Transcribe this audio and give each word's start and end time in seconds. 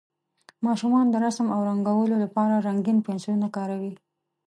ماشومان 0.65 1.05
د 1.09 1.15
رسم 1.25 1.47
او 1.55 1.59
رنګولو 1.69 2.15
لپاره 2.23 2.55
رنګین 2.67 2.97
پنسلونه 3.07 3.47
کاروي. 3.55 3.93